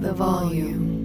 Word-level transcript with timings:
the 0.00 0.12
volume. 0.14 0.98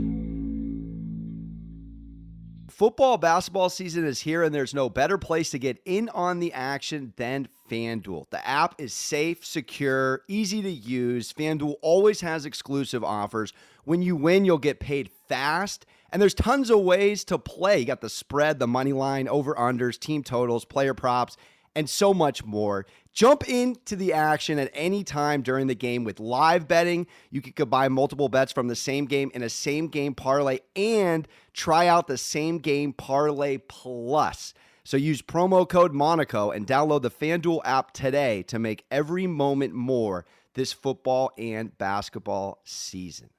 Football, 2.69 3.17
basketball 3.17 3.69
season 3.69 4.05
is 4.05 4.19
here, 4.19 4.43
and 4.43 4.53
there's 4.53 4.73
no 4.73 4.89
better 4.89 5.17
place 5.17 5.49
to 5.51 5.59
get 5.59 5.81
in 5.85 6.09
on 6.09 6.39
the 6.39 6.51
action 6.53 7.13
than 7.15 7.47
FanDuel. 7.69 8.29
The 8.29 8.45
app 8.45 8.75
is 8.79 8.93
safe, 8.93 9.45
secure, 9.45 10.21
easy 10.27 10.61
to 10.61 10.69
use. 10.69 11.33
FanDuel 11.33 11.75
always 11.81 12.21
has 12.21 12.45
exclusive 12.45 13.03
offers. 13.03 13.53
When 13.85 14.01
you 14.01 14.15
win, 14.15 14.45
you'll 14.45 14.57
get 14.57 14.79
paid 14.79 15.09
fast, 15.27 15.85
and 16.11 16.21
there's 16.21 16.33
tons 16.33 16.69
of 16.69 16.79
ways 16.81 17.23
to 17.25 17.37
play. 17.37 17.79
You 17.79 17.85
got 17.85 18.01
the 18.01 18.09
spread, 18.09 18.59
the 18.59 18.67
money 18.67 18.93
line, 18.93 19.27
over 19.27 19.55
unders, 19.55 19.99
team 19.99 20.23
totals, 20.23 20.65
player 20.65 20.93
props, 20.93 21.37
and 21.75 21.89
so 21.89 22.13
much 22.13 22.43
more. 22.45 22.85
Jump 23.13 23.47
into 23.47 23.95
the 23.95 24.13
action 24.13 24.59
at 24.59 24.71
any 24.73 25.03
time 25.03 25.41
during 25.41 25.67
the 25.67 25.75
game 25.75 26.03
with 26.03 26.19
live 26.19 26.67
betting. 26.67 27.07
You 27.29 27.41
can 27.41 27.53
combine 27.53 27.93
multiple 27.93 28.29
bets 28.29 28.51
from 28.51 28.67
the 28.67 28.75
same 28.75 29.05
game 29.05 29.31
in 29.33 29.43
a 29.43 29.49
same 29.49 29.87
game 29.87 30.13
parlay 30.13 30.59
and 30.75 31.27
try 31.53 31.87
out 31.87 32.07
the 32.07 32.17
same 32.17 32.59
game 32.59 32.91
parlay 32.93 33.57
plus. 33.57 34.53
So 34.83 34.97
use 34.97 35.21
promo 35.21 35.67
code 35.67 35.93
Monaco 35.93 36.51
and 36.51 36.67
download 36.67 37.01
the 37.01 37.09
FanDuel 37.09 37.61
app 37.65 37.91
today 37.91 38.43
to 38.43 38.59
make 38.59 38.85
every 38.91 39.27
moment 39.27 39.73
more 39.73 40.25
this 40.53 40.73
football 40.73 41.31
and 41.37 41.77
basketball 41.77 42.61
season. 42.63 43.29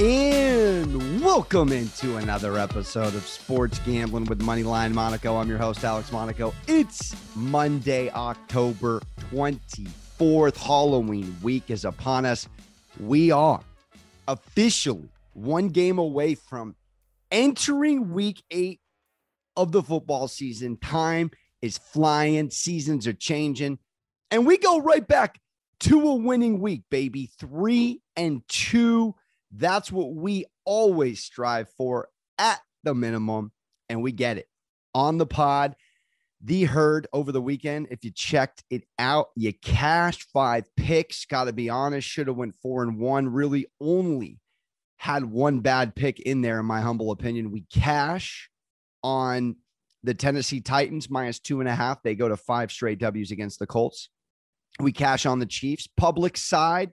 And 0.00 1.20
welcome 1.24 1.72
into 1.72 2.18
another 2.18 2.56
episode 2.56 3.16
of 3.16 3.26
Sports 3.26 3.80
Gambling 3.80 4.26
with 4.26 4.40
Moneyline 4.40 4.92
Monaco. 4.92 5.34
I'm 5.36 5.48
your 5.48 5.58
host, 5.58 5.82
Alex 5.82 6.12
Monaco. 6.12 6.54
It's 6.68 7.16
Monday, 7.34 8.08
October 8.10 9.02
24th. 9.32 10.56
Halloween 10.56 11.36
week 11.42 11.68
is 11.68 11.84
upon 11.84 12.26
us. 12.26 12.46
We 13.00 13.32
are 13.32 13.60
officially 14.28 15.08
one 15.32 15.66
game 15.66 15.98
away 15.98 16.36
from 16.36 16.76
entering 17.32 18.12
week 18.12 18.44
eight 18.52 18.78
of 19.56 19.72
the 19.72 19.82
football 19.82 20.28
season. 20.28 20.76
Time 20.76 21.32
is 21.60 21.76
flying, 21.76 22.50
seasons 22.50 23.08
are 23.08 23.14
changing, 23.14 23.80
and 24.30 24.46
we 24.46 24.58
go 24.58 24.78
right 24.78 25.08
back 25.08 25.40
to 25.80 26.08
a 26.08 26.14
winning 26.14 26.60
week, 26.60 26.82
baby. 26.88 27.28
Three 27.36 28.00
and 28.14 28.42
two 28.46 29.16
that's 29.50 29.90
what 29.90 30.14
we 30.14 30.44
always 30.64 31.22
strive 31.22 31.68
for 31.76 32.08
at 32.38 32.60
the 32.84 32.94
minimum, 32.94 33.52
and 33.88 34.02
we 34.02 34.12
get 34.12 34.38
it 34.38 34.48
on 34.94 35.18
the 35.18 35.26
pod. 35.26 35.76
The 36.40 36.64
herd 36.64 37.08
over 37.12 37.32
the 37.32 37.42
weekend. 37.42 37.88
If 37.90 38.04
you 38.04 38.12
checked 38.12 38.62
it 38.70 38.84
out, 38.98 39.30
you 39.34 39.52
cashed 39.52 40.22
five 40.32 40.64
picks. 40.76 41.24
Got 41.24 41.44
to 41.44 41.52
be 41.52 41.68
honest, 41.68 42.06
should 42.06 42.28
have 42.28 42.36
went 42.36 42.54
four 42.62 42.84
and 42.84 42.98
one. 42.98 43.28
Really, 43.28 43.66
only 43.80 44.38
had 44.98 45.24
one 45.24 45.60
bad 45.60 45.96
pick 45.96 46.20
in 46.20 46.42
there, 46.42 46.60
in 46.60 46.66
my 46.66 46.80
humble 46.80 47.10
opinion. 47.10 47.50
We 47.50 47.64
cash 47.72 48.50
on 49.02 49.56
the 50.04 50.14
Tennessee 50.14 50.60
Titans 50.60 51.10
minus 51.10 51.40
two 51.40 51.58
and 51.58 51.68
a 51.68 51.74
half. 51.74 52.02
They 52.02 52.14
go 52.14 52.28
to 52.28 52.36
five 52.36 52.70
straight 52.70 53.00
W's 53.00 53.32
against 53.32 53.58
the 53.58 53.66
Colts. 53.66 54.08
We 54.78 54.92
cash 54.92 55.26
on 55.26 55.40
the 55.40 55.46
Chiefs. 55.46 55.88
Public 55.96 56.36
side, 56.36 56.92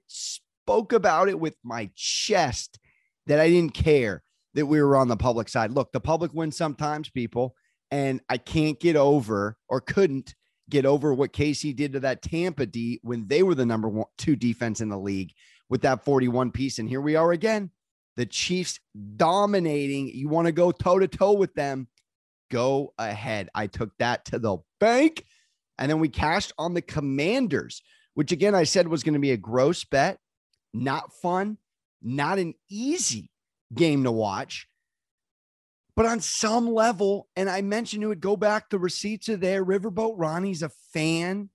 spoke 0.66 0.94
about 0.94 1.30
it 1.30 1.40
with 1.40 1.56
my 1.64 1.88
chest 1.96 2.80
that 3.28 3.40
I 3.40 3.50
didn't 3.50 3.76
care 3.76 4.24
that 4.56 4.66
we 4.66 4.82
were 4.82 4.96
on 4.96 5.08
the 5.08 5.16
public 5.16 5.48
side. 5.48 5.70
Look, 5.70 5.92
the 5.92 6.00
public 6.00 6.34
wins 6.34 6.58
sometimes, 6.58 7.08
people, 7.08 7.56
and 7.92 8.20
I 8.30 8.38
can't 8.38 8.80
get 8.80 8.96
over 8.96 9.58
or 9.70 9.80
couldn't 9.80 10.34
get 10.68 10.88
over 10.88 11.14
what 11.14 11.34
Casey 11.34 11.72
did 11.72 11.94
to 11.94 12.00
that 12.00 12.24
Tampa 12.24 12.66
D 12.66 13.00
when 13.04 13.28
they 13.28 13.44
were 13.44 13.54
the 13.54 13.66
number 13.66 13.88
one, 13.88 14.08
two 14.18 14.36
defense 14.36 14.82
in 14.82 14.90
the 14.90 14.98
league 14.98 15.34
with 15.70 15.84
that 15.84 16.04
41 16.04 16.50
piece. 16.50 16.80
And 16.80 16.90
here 16.90 17.02
we 17.02 17.16
are 17.16 17.32
again. 17.32 17.70
The 18.16 18.26
Chiefs 18.26 18.80
dominating. 19.18 20.08
You 20.08 20.30
want 20.30 20.48
to 20.48 20.52
go 20.52 20.72
toe 20.72 20.98
to 20.98 21.08
toe 21.08 21.34
with 21.34 21.54
them? 21.54 21.88
Go 22.50 22.92
ahead. 22.98 23.50
I 23.54 23.68
took 23.68 23.96
that 24.00 24.26
to 24.26 24.40
the 24.40 24.58
bank. 24.80 25.26
And 25.78 25.92
then 25.92 26.00
we 26.00 26.10
cashed 26.10 26.54
on 26.58 26.74
the 26.74 26.82
Commanders, 26.82 27.84
which 28.16 28.32
again 28.32 28.56
I 28.56 28.64
said 28.64 28.88
was 28.88 29.04
going 29.04 29.14
to 29.14 29.20
be 29.20 29.32
a 29.32 29.38
gross 29.38 29.84
bet 29.84 30.18
not 30.76 31.14
fun, 31.14 31.58
not 32.02 32.38
an 32.38 32.54
easy 32.70 33.32
game 33.74 34.04
to 34.04 34.12
watch. 34.12 34.68
But 35.96 36.06
on 36.06 36.20
some 36.20 36.68
level, 36.68 37.28
and 37.36 37.50
I 37.50 37.62
mentioned 37.62 38.04
it 38.04 38.08
would 38.08 38.20
go 38.20 38.36
back, 38.36 38.70
the 38.70 38.78
receipts 38.78 39.30
are 39.30 39.38
there. 39.38 39.64
Riverboat 39.64 40.16
Ronnie's 40.18 40.62
a 40.62 40.70
fan 40.94 41.50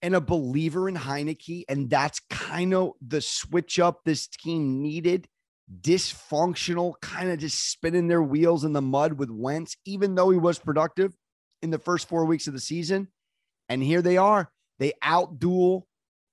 and 0.00 0.14
a 0.14 0.20
believer 0.20 0.88
in 0.88 0.96
Heinicke. 0.96 1.64
And 1.68 1.90
that's 1.90 2.20
kind 2.30 2.72
of 2.72 2.92
the 3.06 3.20
switch 3.20 3.78
up 3.78 4.00
this 4.04 4.26
team 4.26 4.80
needed. 4.80 5.28
Dysfunctional, 5.80 6.94
kind 7.02 7.30
of 7.30 7.38
just 7.38 7.70
spinning 7.70 8.08
their 8.08 8.22
wheels 8.22 8.64
in 8.64 8.72
the 8.72 8.82
mud 8.82 9.14
with 9.14 9.30
Wentz, 9.30 9.76
even 9.84 10.14
though 10.14 10.30
he 10.30 10.38
was 10.38 10.58
productive 10.58 11.14
in 11.60 11.70
the 11.70 11.78
first 11.78 12.08
four 12.08 12.24
weeks 12.24 12.46
of 12.46 12.54
the 12.54 12.60
season. 12.60 13.08
And 13.68 13.82
here 13.82 14.02
they 14.02 14.16
are. 14.16 14.50
They 14.78 14.92
outduel 15.04 15.82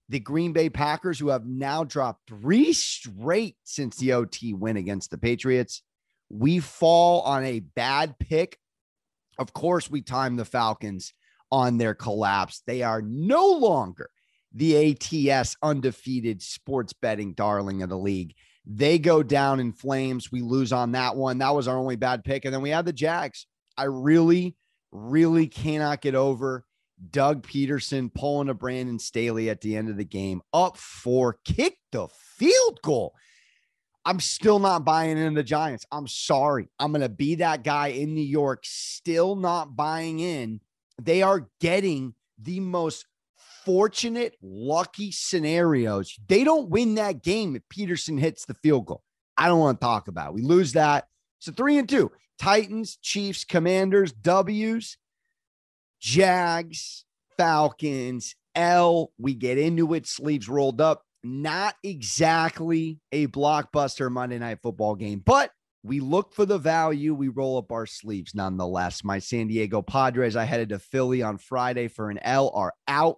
the 0.10 0.20
Green 0.20 0.54
Bay 0.54 0.70
Packers, 0.70 1.20
who 1.20 1.30
have 1.30 1.46
now 1.46 1.84
dropped 1.84 2.28
three 2.28 2.74
straight 2.74 3.56
since 3.64 3.96
the 3.98 4.14
OT 4.14 4.54
win 4.54 4.76
against 4.76 5.12
the 5.12 5.18
Patriots. 5.18 5.84
We 6.30 6.60
fall 6.60 7.22
on 7.22 7.46
a 7.46 7.60
bad 7.60 8.18
pick. 8.20 8.58
Of 9.38 9.54
course, 9.54 9.90
we 9.90 10.02
time 10.02 10.36
the 10.36 10.46
Falcons 10.46 11.14
on 11.52 11.78
their 11.78 11.94
collapse. 11.94 12.64
They 12.66 12.82
are 12.82 13.02
no 13.02 13.48
longer 13.48 14.10
the 14.54 14.98
ATS 15.32 15.56
undefeated 15.62 16.42
sports 16.42 16.92
betting 16.94 17.34
darling 17.34 17.84
of 17.84 17.90
the 17.90 17.98
league. 17.98 18.34
They 18.66 19.00
go 19.00 19.24
down 19.24 19.60
in 19.60 19.74
flames. 19.74 20.32
We 20.32 20.42
lose 20.42 20.74
on 20.74 20.92
that 20.94 21.16
one. 21.16 21.38
That 21.38 21.56
was 21.56 21.68
our 21.68 21.78
only 21.78 21.96
bad 21.96 22.24
pick. 22.24 22.46
And 22.46 22.54
then 22.54 22.62
we 22.62 22.72
had 22.72 22.86
the 22.86 22.94
Jags. 22.94 23.46
I 23.78 23.86
really, 23.86 24.56
really 24.92 25.48
cannot 25.48 26.02
get 26.02 26.16
over 26.16 26.66
Doug 27.12 27.46
Pederson 27.46 28.14
pulling 28.14 28.50
a 28.50 28.54
Brandon 28.54 29.00
Staley 29.00 29.50
at 29.50 29.62
the 29.62 29.76
end 29.76 29.90
of 29.90 29.98
the 29.98 30.06
game, 30.06 30.42
up 30.54 30.78
four, 30.78 31.40
kick 31.46 31.78
the 31.92 32.08
field 32.38 32.80
goal. 32.84 33.16
I'm 34.06 34.20
still 34.20 34.60
not 34.60 34.86
buying 34.86 35.18
in 35.18 35.34
the 35.34 35.44
Giants. 35.44 35.86
I'm 35.92 36.08
sorry. 36.08 36.70
I'm 36.80 36.92
going 36.92 37.02
to 37.02 37.10
be 37.10 37.36
that 37.36 37.64
guy 37.64 37.88
in 37.88 38.16
New 38.16 38.22
York, 38.22 38.62
still 38.64 39.36
not 39.36 39.76
buying 39.76 40.20
in. 40.20 40.62
They 41.02 41.22
are 41.22 41.48
getting 41.60 42.16
the 42.42 42.60
most 42.60 43.06
fortunate, 43.66 44.36
lucky 44.42 45.12
scenarios. 45.12 46.18
They 46.28 46.44
don't 46.44 46.70
win 46.70 46.96
that 46.96 47.24
game 47.24 47.56
if 47.56 47.64
Pederson 47.70 48.20
hits 48.20 48.46
the 48.46 48.54
field 48.56 48.88
goal. 48.88 49.04
I 49.38 49.48
don't 49.48 49.60
want 49.60 49.80
to 49.80 49.86
talk 49.86 50.08
about. 50.08 50.30
It. 50.30 50.34
We 50.36 50.42
lose 50.42 50.74
that. 50.74 51.08
So 51.40 51.52
three 51.52 51.78
and 51.78 51.88
two. 51.88 52.12
Titans, 52.40 52.98
Chiefs, 53.02 53.44
Commanders, 53.44 54.12
W's. 54.12 54.98
Jags, 56.00 57.06
Falcons, 57.38 58.36
L. 58.56 59.12
We 59.18 59.34
get 59.34 59.58
into 59.58 59.94
it, 59.94 60.08
sleeves 60.08 60.50
rolled 60.50 60.82
up. 60.82 61.04
Not 61.24 61.76
exactly 61.84 63.00
a 63.12 63.28
blockbuster 63.28 64.10
Monday 64.10 64.40
night 64.40 64.60
football 64.62 64.96
game, 64.96 65.22
but 65.26 65.52
we 65.84 66.00
look 66.00 66.34
for 66.34 66.46
the 66.46 66.58
value. 66.58 67.14
We 67.14 67.28
roll 67.28 67.58
up 67.58 67.72
our 67.72 67.86
sleeves 67.86 68.36
nonetheless. 68.36 69.04
My 69.04 69.20
San 69.20 69.48
Diego 69.48 69.82
Padres, 69.82 70.36
I 70.36 70.46
headed 70.46 70.70
to 70.70 70.80
Philly 70.80 71.22
on 71.22 71.38
Friday 71.38 71.88
for 71.88 72.10
an 72.10 72.20
L, 72.20 72.52
are 72.54 72.74
out. 72.88 73.18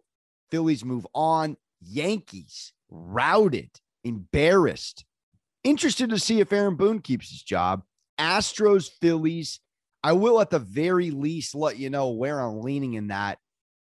Phillies 0.50 0.84
move 0.84 1.06
on. 1.14 1.58
Yankees 1.80 2.74
routed, 2.90 3.70
embarrassed. 4.04 5.06
Interested 5.64 6.10
to 6.10 6.20
see 6.20 6.40
if 6.40 6.52
Aaron 6.52 6.76
Boone 6.76 7.00
keeps 7.00 7.30
his 7.30 7.44
job. 7.44 7.84
Astros, 8.20 8.90
Phillies, 8.90 9.60
I 10.04 10.14
will 10.14 10.42
at 10.42 10.50
the 10.50 10.60
very 10.60 11.12
least 11.12 11.54
let 11.54 11.78
you 11.78 11.90
know 11.90 12.10
where 12.10 12.40
I'm 12.40 12.62
leaning 12.62 12.96
in 12.96 13.08
that. 13.08 13.38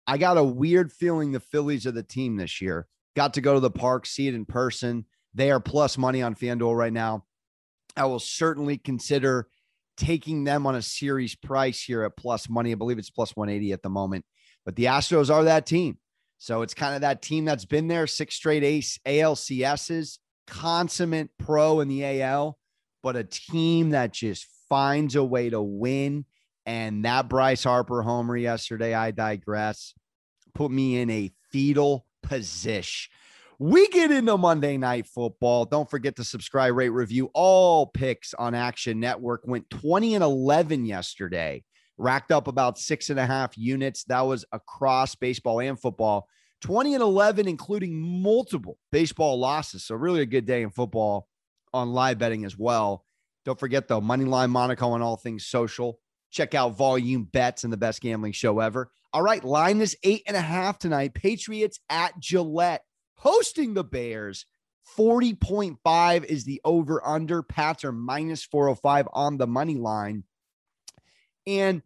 I 0.07 0.17
got 0.17 0.37
a 0.37 0.43
weird 0.43 0.91
feeling 0.91 1.31
the 1.31 1.39
Phillies 1.39 1.85
are 1.85 1.91
the 1.91 2.03
team 2.03 2.37
this 2.37 2.61
year. 2.61 2.87
Got 3.15 3.33
to 3.35 3.41
go 3.41 3.55
to 3.55 3.59
the 3.59 3.71
park, 3.71 4.05
see 4.05 4.27
it 4.27 4.35
in 4.35 4.45
person. 4.45 5.05
They 5.33 5.51
are 5.51 5.59
plus 5.59 5.97
money 5.97 6.21
on 6.21 6.35
FanDuel 6.35 6.77
right 6.77 6.93
now. 6.93 7.25
I 7.97 8.05
will 8.05 8.19
certainly 8.19 8.77
consider 8.77 9.47
taking 9.97 10.43
them 10.43 10.67
on 10.67 10.75
a 10.75 10.81
series 10.81 11.35
price 11.35 11.81
here 11.81 12.03
at 12.03 12.17
plus 12.17 12.49
money. 12.49 12.71
I 12.71 12.75
believe 12.75 12.99
it's 12.99 13.09
plus 13.09 13.35
180 13.35 13.73
at 13.73 13.81
the 13.81 13.89
moment. 13.89 14.25
But 14.65 14.75
the 14.75 14.85
Astros 14.85 15.33
are 15.33 15.45
that 15.45 15.65
team. 15.65 15.97
So 16.37 16.61
it's 16.61 16.73
kind 16.73 16.95
of 16.95 17.01
that 17.01 17.21
team 17.21 17.45
that's 17.45 17.65
been 17.65 17.87
there 17.87 18.07
six 18.07 18.35
straight 18.35 18.63
ace 18.63 18.99
ALCSs, 19.05 20.19
consummate 20.47 21.29
pro 21.39 21.79
in 21.79 21.87
the 21.87 22.21
AL, 22.21 22.57
but 23.01 23.15
a 23.15 23.23
team 23.23 23.91
that 23.91 24.11
just 24.11 24.47
finds 24.69 25.15
a 25.15 25.23
way 25.23 25.49
to 25.49 25.61
win. 25.61 26.25
And 26.65 27.05
that 27.05 27.29
Bryce 27.29 27.63
Harper 27.63 28.01
homer 28.01 28.35
yesterday, 28.35 28.93
I 28.93 29.11
digress, 29.11 29.93
put 30.53 30.71
me 30.71 30.99
in 30.99 31.09
a 31.09 31.31
fetal 31.51 32.05
position. 32.23 33.11
We 33.57 33.87
get 33.87 34.11
into 34.11 34.37
Monday 34.37 34.75
Night 34.77 35.07
Football. 35.07 35.65
Don't 35.65 35.89
forget 35.89 36.17
to 36.17 36.25
subscribe, 36.25 36.75
rate, 36.75 36.89
review. 36.89 37.29
All 37.33 37.87
picks 37.87 38.33
on 38.33 38.53
Action 38.53 38.99
Network 38.99 39.43
went 39.45 39.69
20 39.69 40.15
and 40.15 40.23
11 40.23 40.85
yesterday, 40.85 41.63
racked 41.97 42.31
up 42.31 42.47
about 42.47 42.77
six 42.77 43.09
and 43.09 43.19
a 43.19 43.25
half 43.25 43.57
units. 43.57 44.03
That 44.05 44.21
was 44.21 44.43
across 44.51 45.15
baseball 45.15 45.61
and 45.61 45.79
football. 45.79 46.27
20 46.61 46.95
and 46.95 47.03
11, 47.03 47.47
including 47.47 47.95
multiple 47.95 48.77
baseball 48.91 49.39
losses. 49.39 49.85
So, 49.85 49.95
really 49.95 50.21
a 50.21 50.25
good 50.25 50.45
day 50.45 50.63
in 50.63 50.71
football 50.71 51.27
on 51.73 51.93
live 51.93 52.17
betting 52.17 52.43
as 52.43 52.57
well. 52.57 53.05
Don't 53.45 53.59
forget, 53.59 53.87
though, 53.87 54.01
Moneyline 54.01 54.49
Monaco 54.49 54.89
on 54.89 55.01
all 55.01 55.15
things 55.15 55.45
social. 55.45 55.99
Check 56.31 56.53
out 56.53 56.75
Volume 56.75 57.23
Bets 57.23 57.63
and 57.63 57.71
the 57.71 57.77
best 57.77 58.01
gambling 58.01 58.33
show 58.33 58.59
ever. 58.59 58.91
All 59.13 59.21
right, 59.21 59.43
line 59.43 59.79
is 59.79 59.95
eight 60.03 60.23
and 60.27 60.35
a 60.35 60.41
half 60.41 60.79
tonight. 60.79 61.13
Patriots 61.13 61.79
at 61.89 62.19
Gillette 62.19 62.83
hosting 63.15 63.73
the 63.73 63.83
Bears. 63.83 64.45
40.5 64.97 66.25
is 66.25 66.43
the 66.43 66.59
over 66.65 67.05
under. 67.05 67.41
Pats 67.41 67.85
are 67.85 67.91
minus 67.91 68.43
405 68.43 69.07
on 69.13 69.37
the 69.37 69.47
money 69.47 69.75
line. 69.75 70.23
And 71.47 71.81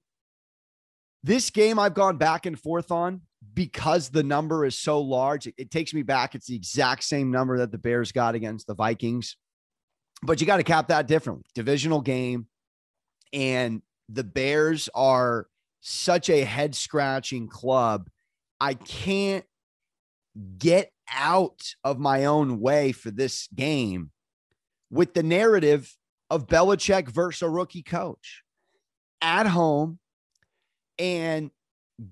this 1.23 1.49
game 1.49 1.77
I've 1.77 1.93
gone 1.93 2.17
back 2.17 2.45
and 2.45 2.59
forth 2.59 2.91
on 2.91 3.21
because 3.53 4.09
the 4.09 4.23
number 4.23 4.65
is 4.65 4.77
so 4.77 4.99
large. 5.01 5.47
It, 5.47 5.55
it 5.57 5.71
takes 5.71 5.93
me 5.93 6.01
back. 6.01 6.35
It's 6.35 6.47
the 6.47 6.55
exact 6.55 7.03
same 7.03 7.31
number 7.31 7.57
that 7.59 7.71
the 7.71 7.77
Bears 7.77 8.11
got 8.11 8.35
against 8.35 8.67
the 8.67 8.73
Vikings 8.73 9.35
but 10.21 10.41
you 10.41 10.47
got 10.47 10.57
to 10.57 10.63
cap 10.63 10.87
that 10.87 11.07
differently. 11.07 11.45
Divisional 11.55 12.01
game, 12.01 12.47
and 13.33 13.81
the 14.09 14.23
Bears 14.23 14.89
are 14.93 15.47
such 15.81 16.29
a 16.29 16.43
head 16.43 16.75
scratching 16.75 17.47
club. 17.47 18.09
I 18.59 18.73
can't 18.73 19.45
get 20.57 20.91
out 21.11 21.73
of 21.83 21.99
my 21.99 22.25
own 22.25 22.59
way 22.59 22.91
for 22.91 23.11
this 23.11 23.47
game 23.55 24.11
with 24.91 25.13
the 25.13 25.23
narrative 25.23 25.95
of 26.29 26.47
Belichick 26.47 27.09
versus 27.09 27.41
a 27.41 27.49
rookie 27.49 27.83
coach 27.83 28.43
at 29.21 29.47
home 29.47 29.99
and 30.97 31.51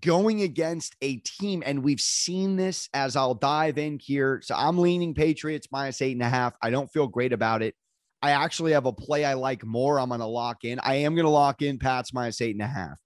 going 0.02 0.42
against 0.42 0.96
a 1.02 1.18
team. 1.18 1.64
And 1.66 1.84
we've 1.84 2.02
seen 2.02 2.56
this 2.56 2.90
as 2.94 3.16
I'll 3.16 3.36
dive 3.36 3.78
in 3.78 4.00
here. 4.00 4.42
So 4.44 4.56
I'm 4.56 4.78
leaning 4.78 5.14
Patriots 5.14 5.68
minus 5.72 6.02
eight 6.02 6.14
and 6.14 6.22
a 6.22 6.30
half. 6.30 6.54
I 6.62 6.70
don't 6.70 6.92
feel 6.92 7.08
great 7.08 7.34
about 7.34 7.62
it. 7.62 7.76
I 8.22 8.32
actually 8.32 8.72
have 8.74 8.86
a 8.86 8.94
play 8.94 9.26
I 9.26 9.36
like 9.36 9.64
more. 9.66 10.00
I'm 10.00 10.10
going 10.10 10.22
to 10.22 10.26
lock 10.26 10.64
in. 10.64 10.80
I 10.80 10.96
am 10.96 11.16
going 11.16 11.26
to 11.26 11.32
lock 11.32 11.62
in 11.62 11.78
Pats 11.78 12.14
minus 12.14 12.42
eight 12.42 12.56
and 12.56 12.62
a 12.62 12.68
half, 12.68 13.00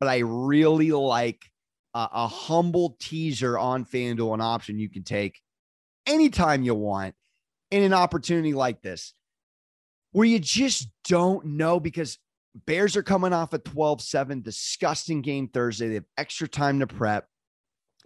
but 0.00 0.08
I 0.08 0.18
really 0.18 0.90
like 0.90 1.42
a, 1.94 2.08
a 2.12 2.28
humble 2.28 2.96
teaser 3.00 3.58
on 3.58 3.84
FanDuel, 3.84 4.34
an 4.34 4.40
option 4.40 4.78
you 4.78 4.88
can 4.88 5.02
take 5.02 5.40
anytime 6.06 6.62
you 6.62 6.74
want 6.74 7.14
in 7.70 7.82
an 7.82 7.94
opportunity 7.94 8.52
like 8.52 8.82
this 8.82 9.14
where 10.12 10.26
you 10.26 10.38
just 10.38 10.88
don't 11.08 11.44
know 11.44 11.80
because 11.80 12.18
Bears 12.66 12.96
are 12.96 13.02
coming 13.02 13.32
off 13.32 13.52
a 13.52 13.58
12 13.58 14.00
7 14.00 14.42
disgusting 14.42 15.22
game 15.22 15.48
Thursday. 15.48 15.88
They 15.88 15.94
have 15.94 16.04
extra 16.16 16.46
time 16.46 16.78
to 16.80 16.86
prep 16.86 17.26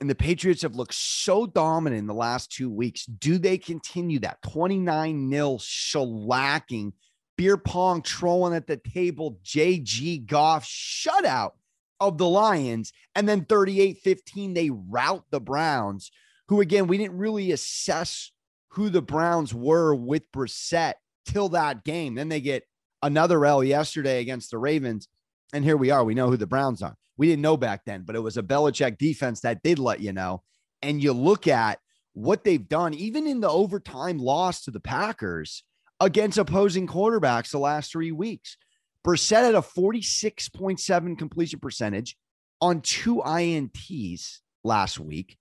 and 0.01 0.09
the 0.09 0.15
Patriots 0.15 0.63
have 0.63 0.77
looked 0.77 0.95
so 0.95 1.47
dominant 1.47 1.99
in 1.99 2.07
the 2.07 2.15
last 2.15 2.53
two 2.53 2.71
weeks. 2.71 3.05
Do 3.05 3.39
they 3.39 3.59
continue 3.59 4.21
that 4.21 4.43
29 4.43 5.29
nil 5.29 5.59
shellacking, 5.59 6.93
beer 7.37 7.57
pong 7.57 8.03
trolling 8.03 8.55
at 8.55 8.67
the 8.67 8.77
table, 8.77 9.39
JG 9.45 10.27
Goff 10.27 10.65
shutout 10.65 11.53
of 11.99 12.17
the 12.17 12.29
Lions? 12.29 12.93
And 13.15 13.29
then 13.29 13.45
38 13.45 13.99
15, 13.99 14.55
they 14.55 14.71
rout 14.71 15.25
the 15.31 15.41
Browns, 15.41 16.13
who 16.47 16.61
again, 16.61 16.87
we 16.87 16.99
didn't 16.99 17.19
really 17.19 17.51
assess 17.51 18.31
who 18.69 18.91
the 18.91 19.03
Browns 19.03 19.53
were 19.53 19.95
with 19.95 20.31
Brissett 20.31 20.95
till 21.27 21.49
that 21.51 21.85
game. 21.85 22.15
Then 22.15 22.29
they 22.29 22.41
get 22.41 22.63
another 23.03 23.45
L 23.45 23.65
yesterday 23.65 24.21
against 24.21 24.51
the 24.51 24.59
Ravens. 24.59 25.09
And 25.53 25.65
here 25.65 25.77
we 25.77 25.91
are. 25.91 26.05
We 26.05 26.15
know 26.15 26.29
who 26.29 26.37
the 26.37 26.47
Browns 26.47 26.83
are. 26.83 26.97
We 27.19 27.27
didn't 27.27 27.43
know 27.43 27.57
back 27.57 27.85
then, 27.85 28.05
but 28.07 28.17
it 28.17 28.21
was 28.21 28.37
a 28.37 28.43
Belichick 28.43 28.97
defense 28.97 29.41
that 29.41 29.63
did 29.63 29.79
let 29.79 30.01
you 30.01 30.13
know. 30.13 30.43
And 30.81 31.03
you 31.03 31.13
look 31.13 31.47
at 31.49 31.81
what 32.15 32.45
they've 32.45 32.69
done, 32.69 32.95
even 32.95 33.27
in 33.27 33.41
the 33.41 33.51
overtime 33.51 34.19
loss 34.19 34.63
to 34.63 34.71
the 34.71 34.81
Packers 34.81 35.65
against 36.01 36.39
opposing 36.39 36.87
quarterbacks 36.87 37.51
the 37.51 37.59
last 37.59 37.93
three 37.93 38.13
weeks. 38.13 38.57
Brissett 39.05 39.45
had 39.45 39.55
a 39.55 39.61
46.7 39.61 41.19
completion 41.19 41.59
percentage 41.61 42.17
on 42.61 42.81
two 42.81 43.17
INTs 43.17 44.39
last 44.65 45.01
week 45.01 45.37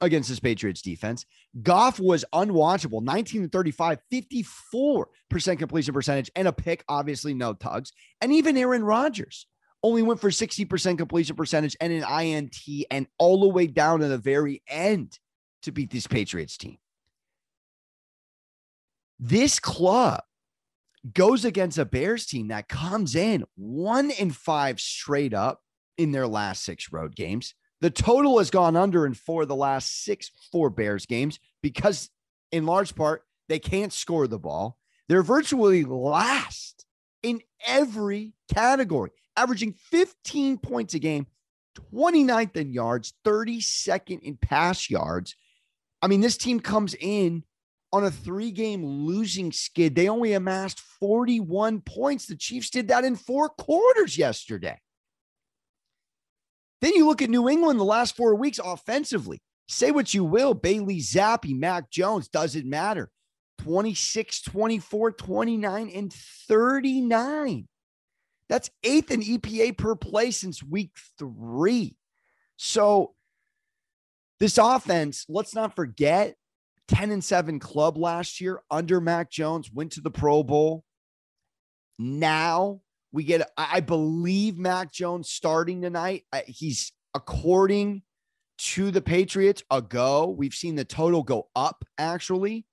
against 0.00 0.28
this 0.28 0.40
Patriots 0.40 0.82
defense. 0.82 1.26
Goff 1.62 1.98
was 1.98 2.24
unwatchable 2.32 3.02
19 3.02 3.42
to 3.42 3.48
35, 3.48 3.98
54% 4.12 5.58
completion 5.58 5.94
percentage, 5.94 6.30
and 6.36 6.48
a 6.48 6.52
pick, 6.52 6.84
obviously, 6.88 7.34
no 7.34 7.52
tugs. 7.54 7.92
And 8.20 8.32
even 8.32 8.56
Aaron 8.56 8.84
Rodgers 8.84 9.46
only 9.82 10.02
went 10.02 10.20
for 10.20 10.30
60% 10.30 10.98
completion 10.98 11.36
percentage 11.36 11.76
and 11.80 11.92
an 11.92 12.04
INT 12.04 12.86
and 12.90 13.06
all 13.18 13.40
the 13.40 13.48
way 13.48 13.66
down 13.66 14.00
to 14.00 14.08
the 14.08 14.18
very 14.18 14.62
end 14.68 15.18
to 15.62 15.72
beat 15.72 15.90
this 15.90 16.06
Patriots 16.06 16.56
team. 16.56 16.78
This 19.18 19.58
club 19.58 20.22
goes 21.12 21.44
against 21.44 21.78
a 21.78 21.84
Bears 21.84 22.26
team 22.26 22.48
that 22.48 22.68
comes 22.68 23.14
in 23.14 23.44
one 23.54 24.10
in 24.10 24.30
five 24.30 24.80
straight 24.80 25.34
up 25.34 25.60
in 25.98 26.12
their 26.12 26.26
last 26.26 26.64
six 26.64 26.92
road 26.92 27.14
games. 27.14 27.54
The 27.80 27.90
total 27.90 28.38
has 28.38 28.50
gone 28.50 28.76
under 28.76 29.06
in 29.06 29.14
four 29.14 29.42
of 29.42 29.48
the 29.48 29.56
last 29.56 30.04
six 30.04 30.30
four 30.52 30.68
Bears 30.68 31.06
games 31.06 31.38
because, 31.62 32.10
in 32.52 32.66
large 32.66 32.94
part, 32.94 33.22
they 33.48 33.58
can't 33.58 33.92
score 33.92 34.26
the 34.26 34.38
ball. 34.38 34.76
They're 35.08 35.22
virtually 35.22 35.84
last 35.84 36.84
in 37.22 37.40
every 37.66 38.34
category 38.52 39.10
averaging 39.36 39.72
15 39.90 40.58
points 40.58 40.94
a 40.94 40.98
game, 40.98 41.26
29th 41.92 42.56
in 42.56 42.72
yards, 42.72 43.14
32nd 43.24 44.20
in 44.22 44.36
pass 44.36 44.90
yards. 44.90 45.34
I 46.02 46.08
mean, 46.08 46.20
this 46.20 46.36
team 46.36 46.60
comes 46.60 46.94
in 46.94 47.44
on 47.92 48.04
a 48.04 48.10
three 48.10 48.50
game 48.50 48.84
losing 48.84 49.52
skid. 49.52 49.94
They 49.94 50.08
only 50.08 50.32
amassed 50.32 50.80
41 50.80 51.80
points. 51.80 52.26
The 52.26 52.36
Chiefs 52.36 52.70
did 52.70 52.88
that 52.88 53.04
in 53.04 53.16
four 53.16 53.48
quarters 53.48 54.16
yesterday. 54.16 54.78
Then 56.80 56.94
you 56.94 57.06
look 57.06 57.20
at 57.20 57.30
New 57.30 57.48
England 57.48 57.78
the 57.78 57.84
last 57.84 58.16
four 58.16 58.34
weeks 58.34 58.58
offensively. 58.62 59.42
Say 59.68 59.90
what 59.90 60.12
you 60.14 60.24
will, 60.24 60.54
Bailey 60.54 60.98
Zappe, 60.98 61.56
Mac 61.56 61.90
Jones, 61.90 62.28
doesn't 62.28 62.68
matter. 62.68 63.10
26, 63.62 64.42
24, 64.42 65.12
29, 65.12 65.90
and 65.94 66.12
39. 66.12 67.68
That's 68.48 68.70
eighth 68.82 69.10
in 69.10 69.20
EPA 69.20 69.76
per 69.76 69.94
play 69.94 70.30
since 70.30 70.62
week 70.62 70.92
three. 71.18 71.96
So 72.56 73.14
this 74.38 74.58
offense, 74.58 75.26
let's 75.28 75.54
not 75.54 75.76
forget 75.76 76.36
10 76.88 77.10
and 77.10 77.22
7 77.22 77.58
club 77.58 77.96
last 77.96 78.40
year 78.40 78.60
under 78.70 79.00
Mac 79.00 79.30
Jones, 79.30 79.70
went 79.70 79.92
to 79.92 80.00
the 80.00 80.10
Pro 80.10 80.42
Bowl. 80.42 80.84
Now 81.98 82.80
we 83.12 83.24
get, 83.24 83.48
I 83.56 83.80
believe 83.80 84.56
Mac 84.56 84.90
Jones 84.90 85.30
starting 85.30 85.82
tonight. 85.82 86.24
He's 86.46 86.92
according 87.14 88.02
to 88.58 88.90
the 88.90 89.02
Patriots 89.02 89.62
a 89.70 89.82
go. 89.82 90.28
We've 90.28 90.54
seen 90.54 90.76
the 90.76 90.84
total 90.84 91.22
go 91.22 91.48
up 91.54 91.84
actually 91.98 92.64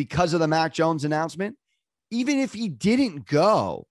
because 0.00 0.32
of 0.32 0.40
the 0.40 0.48
Mac 0.48 0.72
Jones 0.72 1.04
announcement. 1.04 1.58
Even 2.10 2.38
if 2.38 2.54
he 2.54 2.70
didn't 2.70 3.26
go, 3.26 3.86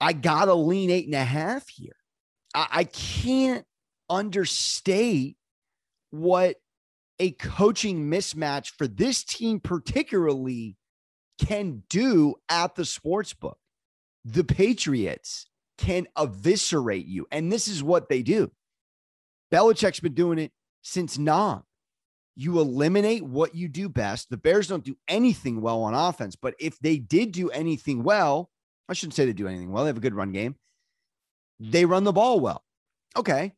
I 0.00 0.14
got 0.14 0.46
to 0.46 0.54
lean 0.54 0.88
eight 0.88 1.04
and 1.04 1.14
a 1.14 1.22
half 1.22 1.68
here. 1.68 1.96
I, 2.54 2.66
I 2.70 2.84
can't 2.84 3.66
understate 4.08 5.36
what 6.08 6.56
a 7.20 7.32
coaching 7.32 8.10
mismatch 8.10 8.72
for 8.78 8.86
this 8.86 9.24
team, 9.24 9.60
particularly, 9.60 10.78
can 11.38 11.82
do 11.90 12.36
at 12.48 12.76
the 12.76 12.86
sports 12.86 13.34
book. 13.34 13.58
The 14.24 14.42
Patriots 14.42 15.44
can 15.76 16.06
eviscerate 16.18 17.06
you. 17.06 17.26
And 17.30 17.52
this 17.52 17.68
is 17.68 17.82
what 17.82 18.08
they 18.08 18.22
do. 18.22 18.50
Belichick's 19.52 20.00
been 20.00 20.14
doing 20.14 20.38
it 20.38 20.52
since 20.80 21.18
non. 21.18 21.62
You 22.36 22.60
eliminate 22.60 23.22
what 23.22 23.54
you 23.54 23.66
do 23.66 23.88
best. 23.88 24.28
The 24.28 24.36
Bears 24.36 24.68
don't 24.68 24.84
do 24.84 24.96
anything 25.08 25.62
well 25.62 25.82
on 25.82 25.94
offense, 25.94 26.36
but 26.36 26.54
if 26.60 26.78
they 26.78 26.98
did 26.98 27.32
do 27.32 27.48
anything 27.50 28.02
well, 28.02 28.50
I 28.88 28.92
shouldn't 28.92 29.14
say 29.14 29.24
they 29.24 29.32
do 29.32 29.48
anything 29.48 29.72
well. 29.72 29.84
They 29.84 29.88
have 29.88 29.96
a 29.96 30.00
good 30.00 30.14
run 30.14 30.32
game. 30.32 30.56
They 31.58 31.86
run 31.86 32.04
the 32.04 32.12
ball 32.12 32.38
well. 32.40 32.62
Okay. 33.16 33.54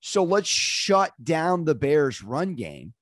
So 0.00 0.22
let's 0.22 0.48
shut 0.48 1.12
down 1.22 1.64
the 1.64 1.74
Bears' 1.74 2.22
run 2.22 2.54
game 2.54 2.94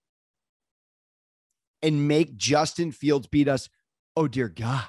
and 1.83 2.09
make 2.09 2.37
Justin 2.37 2.93
Fields 2.93 3.27
beat 3.27 3.49
us. 3.49 3.69
Oh, 4.17 4.29
dear 4.29 4.49
God. 4.49 4.85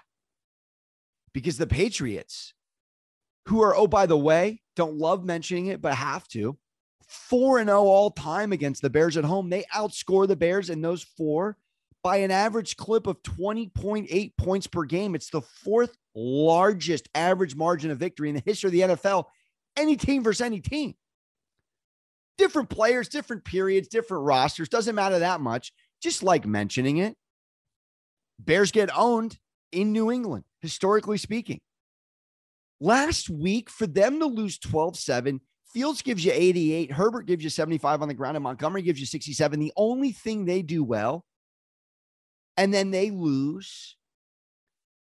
Because 1.34 1.58
the 1.58 1.68
Patriots, 1.68 2.54
who 3.48 3.62
are, 3.62 3.76
oh, 3.76 3.88
by 3.88 4.06
the 4.06 4.18
way, 4.18 4.62
don't 4.76 4.98
love 4.98 5.24
mentioning 5.24 5.68
it, 5.68 5.82
but 5.82 5.96
have 5.96 6.28
to, 6.30 6.58
4 7.12 7.60
and 7.60 7.68
0 7.68 7.82
all 7.82 8.10
time 8.10 8.54
against 8.54 8.82
the 8.82 8.90
Bears 8.90 9.18
at 9.18 9.26
home. 9.26 9.50
They 9.50 9.66
outscore 9.76 10.28
the 10.28 10.36
Bears 10.38 10.70
in 10.70 10.82
those 10.82 11.04
four 11.04 11.58
by 12.04 12.18
an 12.18 12.32
average 12.32 12.78
clip 12.78 13.06
of 13.06 13.22
20.8 13.24 14.38
points 14.38 14.68
per 14.68 14.84
game. 14.86 15.14
It's 15.14 15.30
the 15.30 15.42
fourth 15.42 15.96
largest 16.16 17.10
average 17.14 17.56
margin 17.56 17.92
of 17.92 17.98
victory 17.98 18.30
in 18.30 18.36
the 18.36 18.44
history 18.46 18.70
of 18.70 18.72
the 18.72 18.96
NFL. 18.96 19.26
Any 19.76 19.98
team 19.98 20.24
versus 20.24 20.42
any 20.42 20.62
team. 20.62 20.96
Different 22.38 22.70
players, 22.70 23.10
different 23.10 23.44
periods, 23.44 23.90
different 23.90 24.24
rosters. 24.24 24.70
Doesn't 24.70 24.96
matter 24.96 25.20
that 25.20 25.42
much. 25.42 25.74
Just 26.02 26.24
like 26.24 26.46
mentioning 26.46 26.98
it. 26.98 27.16
Bears 28.40 28.72
get 28.72 28.90
owned 28.98 29.38
in 29.72 29.92
New 29.92 30.12
England, 30.12 30.46
historically 30.62 31.18
speaking. 31.18 31.60
Last 32.80 33.30
week, 33.30 33.70
for 33.70 33.86
them 33.86 34.20
to 34.20 34.26
lose 34.26 34.58
12 34.58 34.98
7, 34.98 35.42
Fields 35.74 36.02
gives 36.02 36.26
you 36.26 36.32
88, 36.34 36.92
Herbert 36.92 37.26
gives 37.26 37.44
you 37.44 37.50
75 37.50 38.02
on 38.02 38.08
the 38.08 38.14
ground, 38.14 38.36
and 38.36 38.44
Montgomery 38.44 38.82
gives 38.82 39.00
you 39.00 39.06
67. 39.06 39.60
The 39.60 39.72
only 39.78 40.12
thing 40.12 40.46
they 40.46 40.62
do 40.62 40.84
well, 40.84 41.26
and 42.58 42.74
then 42.74 42.92
they 42.92 43.10
lose 43.10 43.96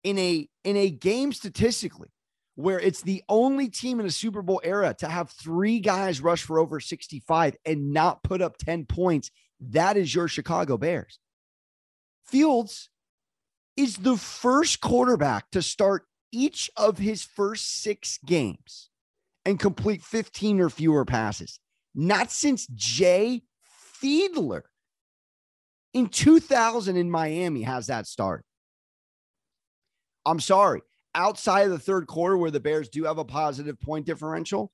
in 0.02 0.18
a 0.18 0.48
in 0.64 0.76
a 0.76 0.90
game 0.90 1.32
statistically 1.32 2.08
where 2.56 2.78
it's 2.78 3.02
the 3.02 3.22
only 3.28 3.68
team 3.68 4.00
in 4.00 4.06
a 4.06 4.10
Super 4.10 4.40
Bowl 4.40 4.60
era 4.62 4.94
to 4.98 5.08
have 5.08 5.30
three 5.30 5.80
guys 5.80 6.20
rush 6.20 6.42
for 6.44 6.58
over 6.58 6.78
65 6.78 7.56
and 7.66 7.92
not 7.92 8.22
put 8.22 8.40
up 8.40 8.56
10 8.58 8.86
points. 8.86 9.30
That 9.60 9.96
is 9.96 10.14
your 10.14 10.28
Chicago 10.28 10.78
Bears. 10.78 11.18
Fields 12.26 12.90
is 13.76 13.96
the 13.96 14.16
first 14.16 14.80
quarterback 14.80 15.50
to 15.50 15.62
start 15.62 16.06
each 16.30 16.70
of 16.76 16.98
his 16.98 17.24
first 17.24 17.82
six 17.82 18.18
games 18.24 18.90
and 19.44 19.58
complete 19.58 20.02
15 20.02 20.60
or 20.60 20.70
fewer 20.70 21.04
passes. 21.04 21.58
Not 21.94 22.30
since 22.30 22.66
Jay 22.68 23.42
Fiedler 24.02 24.62
in 25.92 26.08
2000 26.08 26.96
in 26.96 27.10
Miami 27.10 27.62
has 27.62 27.86
that 27.86 28.06
start. 28.06 28.44
I'm 30.26 30.40
sorry. 30.40 30.82
Outside 31.14 31.66
of 31.66 31.70
the 31.70 31.78
third 31.78 32.06
quarter, 32.08 32.36
where 32.36 32.50
the 32.50 32.58
Bears 32.58 32.88
do 32.88 33.04
have 33.04 33.18
a 33.18 33.24
positive 33.24 33.80
point 33.80 34.06
differential, 34.06 34.72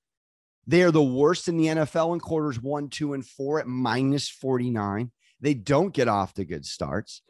they 0.66 0.82
are 0.82 0.90
the 0.90 1.02
worst 1.02 1.48
in 1.48 1.56
the 1.56 1.66
NFL 1.66 2.14
in 2.14 2.20
quarters 2.20 2.60
one, 2.60 2.88
two, 2.88 3.12
and 3.12 3.26
four 3.26 3.60
at 3.60 3.66
minus 3.66 4.28
49. 4.28 5.10
They 5.40 5.54
don't 5.54 5.92
get 5.92 6.08
off 6.08 6.34
to 6.34 6.44
good 6.44 6.64
starts. 6.64 7.22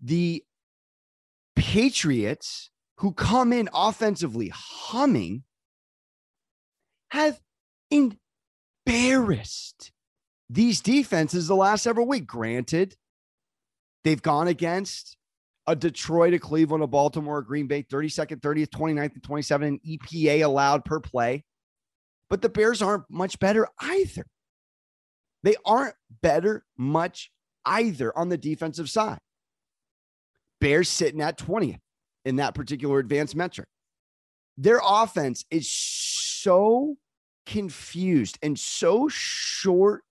The 0.00 0.42
Patriots, 1.56 2.70
who 2.98 3.12
come 3.12 3.52
in 3.52 3.68
offensively 3.74 4.50
humming, 4.54 5.44
have 7.14 7.40
embarrassed 8.86 9.92
these 10.50 10.80
defenses 10.80 11.46
the 11.46 11.54
last 11.54 11.82
several 11.82 12.08
weeks. 12.08 12.26
Granted, 12.26 12.96
they've 14.02 14.20
gone 14.20 14.48
against 14.48 15.16
a 15.66 15.76
Detroit, 15.76 16.34
a 16.34 16.38
Cleveland, 16.38 16.82
a 16.82 16.88
Baltimore, 16.88 17.38
a 17.38 17.44
Green 17.44 17.68
Bay, 17.68 17.84
32nd, 17.84 18.40
30th, 18.40 18.68
29th, 18.68 19.14
and 19.14 19.22
27 19.22 19.68
and 19.68 19.80
EPA 19.82 20.44
allowed 20.44 20.84
per 20.84 20.98
play. 21.00 21.44
But 22.28 22.42
the 22.42 22.48
Bears 22.48 22.82
aren't 22.82 23.04
much 23.08 23.38
better 23.38 23.68
either. 23.80 24.26
They 25.44 25.54
aren't 25.64 25.94
better 26.20 26.64
much 26.76 27.30
either 27.64 28.16
on 28.18 28.28
the 28.28 28.36
defensive 28.36 28.90
side. 28.90 29.20
Bears 30.60 30.88
sitting 30.88 31.20
at 31.20 31.38
20th 31.38 31.78
in 32.24 32.36
that 32.36 32.54
particular 32.54 32.98
advanced 32.98 33.36
metric. 33.36 33.68
Their 34.56 34.80
offense 34.84 35.44
is 35.50 35.70
so 35.70 36.96
confused 37.46 38.38
and 38.42 38.58
so 38.58 39.08
short 39.08 40.02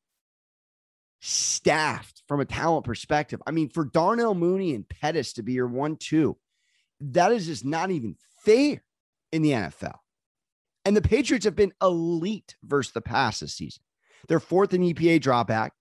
staffed 1.21 2.21
from 2.27 2.41
a 2.41 2.45
talent 2.45 2.85
perspective. 2.85 3.41
I 3.47 3.51
mean, 3.51 3.69
for 3.69 3.85
Darnell 3.85 4.35
Mooney 4.35 4.75
and 4.75 4.87
Pettis 4.87 5.33
to 5.33 5.43
be 5.43 5.53
your 5.53 5.67
one, 5.67 5.95
two, 5.95 6.37
that 6.99 7.31
is 7.31 7.45
just 7.45 7.65
not 7.65 7.91
even 7.91 8.17
fair 8.43 8.83
in 9.31 9.41
the 9.41 9.51
NFL. 9.51 9.95
And 10.85 10.97
the 10.97 11.01
Patriots 11.01 11.45
have 11.45 11.55
been 11.55 11.73
elite 11.81 12.55
versus 12.63 12.91
the 12.91 13.01
pass 13.01 13.39
this 13.39 13.53
season. 13.55 13.83
They're 14.27 14.39
fourth 14.39 14.73
in 14.73 14.81
EPA 14.81 15.21
dropback. 15.21 15.71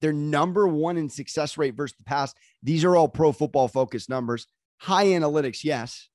They're 0.00 0.12
number 0.12 0.66
one 0.66 0.96
in 0.96 1.08
success 1.08 1.56
rate 1.56 1.74
versus 1.74 1.96
the 1.96 2.04
pass. 2.04 2.34
These 2.62 2.84
are 2.84 2.96
all 2.96 3.08
pro 3.08 3.32
football 3.32 3.68
focused 3.68 4.10
numbers. 4.10 4.46
High 4.78 5.06
analytics, 5.06 5.64
yes. 5.64 6.08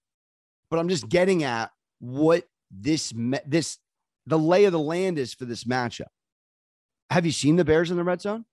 But 0.70 0.79
I'm 0.79 0.89
just 0.89 1.08
getting 1.08 1.44
at 1.44 1.72
what 2.00 2.44
this, 2.70 3.13
this, 3.46 3.77
the 4.27 4.38
lay 4.38 4.65
of 4.65 4.74
the 4.74 4.79
land 4.79 5.17
is 5.17 5.34
for 5.34 5.46
this 5.46 5.63
matchup. 5.63 6.12
Have 7.10 7.25
you 7.25 7.31
seen 7.31 7.55
the 7.55 7.65
Bears 7.65 7.89
in 7.89 7.98
the 7.98 8.03
red 8.03 8.22
zone? 8.22 8.46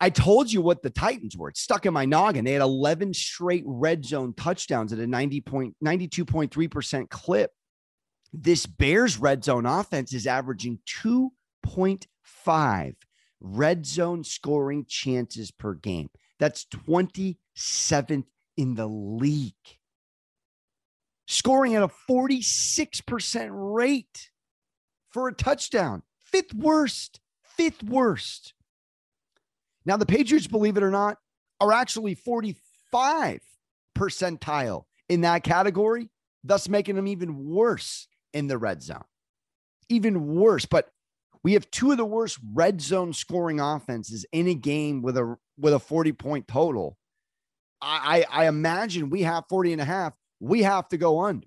I 0.00 0.10
told 0.10 0.50
you 0.50 0.60
what 0.62 0.82
the 0.82 0.90
Titans 0.90 1.36
were. 1.36 1.50
It's 1.50 1.60
stuck 1.60 1.86
in 1.86 1.94
my 1.94 2.06
noggin. 2.06 2.44
They 2.44 2.54
had 2.54 2.62
11 2.62 3.14
straight 3.14 3.62
red 3.64 4.04
zone 4.04 4.34
touchdowns 4.34 4.92
at 4.92 4.98
a 4.98 5.06
90 5.06 5.42
point, 5.42 5.76
92.3% 5.84 7.08
clip. 7.08 7.52
This 8.32 8.66
Bears 8.66 9.18
red 9.18 9.44
zone 9.44 9.66
offense 9.66 10.12
is 10.12 10.26
averaging 10.26 10.80
2.5 10.88 12.94
red 13.40 13.86
zone 13.86 14.24
scoring 14.24 14.86
chances 14.88 15.52
per 15.52 15.74
game. 15.74 16.10
That's 16.40 16.64
27th 16.64 18.24
in 18.56 18.74
the 18.74 18.88
league. 18.88 19.54
Scoring 21.32 21.74
at 21.74 21.82
a 21.82 21.88
46% 21.88 23.48
rate 23.50 24.30
for 25.08 25.28
a 25.28 25.34
touchdown. 25.34 26.02
Fifth 26.26 26.52
worst. 26.52 27.20
Fifth 27.42 27.82
worst. 27.82 28.52
Now, 29.86 29.96
the 29.96 30.04
Patriots, 30.04 30.46
believe 30.46 30.76
it 30.76 30.82
or 30.82 30.90
not, 30.90 31.16
are 31.58 31.72
actually 31.72 32.14
45 32.14 33.40
percentile 33.96 34.84
in 35.08 35.22
that 35.22 35.42
category, 35.42 36.10
thus 36.44 36.68
making 36.68 36.96
them 36.96 37.08
even 37.08 37.46
worse 37.46 38.08
in 38.34 38.46
the 38.46 38.58
red 38.58 38.82
zone. 38.82 39.04
Even 39.88 40.34
worse. 40.34 40.66
But 40.66 40.90
we 41.42 41.54
have 41.54 41.70
two 41.70 41.92
of 41.92 41.96
the 41.96 42.04
worst 42.04 42.40
red 42.52 42.82
zone 42.82 43.14
scoring 43.14 43.58
offenses 43.58 44.26
in 44.32 44.48
a 44.48 44.54
game 44.54 45.00
with 45.00 45.16
a 45.16 45.36
with 45.58 45.72
a 45.72 45.78
40 45.78 46.12
point 46.12 46.46
total. 46.46 46.98
I, 47.80 48.26
I, 48.30 48.44
I 48.44 48.48
imagine 48.48 49.08
we 49.08 49.22
have 49.22 49.44
40 49.48 49.72
and 49.72 49.80
a 49.80 49.86
half. 49.86 50.12
We 50.42 50.64
have 50.64 50.88
to 50.88 50.98
go 50.98 51.20
under. 51.20 51.46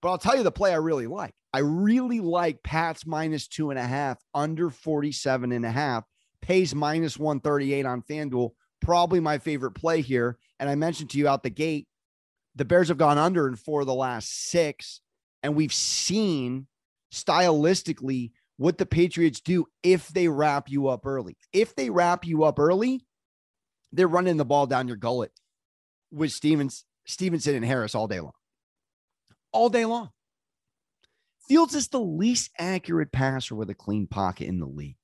But 0.00 0.08
I'll 0.08 0.18
tell 0.18 0.36
you 0.36 0.42
the 0.42 0.50
play 0.50 0.72
I 0.72 0.76
really 0.76 1.06
like. 1.06 1.34
I 1.52 1.58
really 1.58 2.20
like 2.20 2.62
Pats 2.62 3.04
minus 3.06 3.46
two 3.46 3.68
and 3.68 3.78
a 3.78 3.86
half 3.86 4.18
under 4.34 4.70
47 4.70 5.52
and 5.52 5.66
a 5.66 5.70
half 5.70 6.04
pays 6.40 6.74
minus 6.74 7.18
138 7.18 7.84
on 7.84 8.00
FanDuel. 8.02 8.52
Probably 8.80 9.20
my 9.20 9.36
favorite 9.36 9.72
play 9.72 10.00
here. 10.00 10.38
And 10.58 10.70
I 10.70 10.74
mentioned 10.74 11.10
to 11.10 11.18
you 11.18 11.28
out 11.28 11.42
the 11.42 11.50
gate, 11.50 11.86
the 12.56 12.64
Bears 12.64 12.88
have 12.88 12.96
gone 12.96 13.18
under 13.18 13.46
in 13.46 13.56
four 13.56 13.82
of 13.82 13.86
the 13.86 13.94
last 13.94 14.48
six. 14.48 15.02
And 15.42 15.54
we've 15.54 15.72
seen 15.72 16.68
stylistically 17.12 18.30
what 18.56 18.78
the 18.78 18.86
Patriots 18.86 19.40
do 19.40 19.66
if 19.82 20.08
they 20.08 20.28
wrap 20.28 20.70
you 20.70 20.88
up 20.88 21.04
early. 21.04 21.36
If 21.52 21.74
they 21.74 21.90
wrap 21.90 22.24
you 22.24 22.44
up 22.44 22.58
early, 22.58 23.04
they're 23.92 24.08
running 24.08 24.38
the 24.38 24.46
ball 24.46 24.66
down 24.66 24.88
your 24.88 24.96
gullet 24.96 25.32
with 26.10 26.32
Stevens, 26.32 26.86
Stevenson 27.04 27.54
and 27.54 27.64
Harris 27.64 27.94
all 27.94 28.08
day 28.08 28.20
long. 28.20 28.32
All 29.52 29.68
day 29.68 29.84
long. 29.84 30.10
Fields 31.48 31.74
is 31.74 31.88
the 31.88 32.00
least 32.00 32.50
accurate 32.58 33.12
passer 33.12 33.54
with 33.54 33.68
a 33.68 33.74
clean 33.74 34.06
pocket 34.06 34.46
in 34.46 34.58
the 34.58 34.66
league. 34.66 34.96